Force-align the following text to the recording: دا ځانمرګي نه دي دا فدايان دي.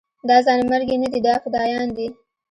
دا 0.29 0.37
ځانمرګي 0.45 0.95
نه 1.03 1.07
دي 1.13 1.19
دا 1.27 1.33
فدايان 1.43 1.87
دي. 1.97 2.07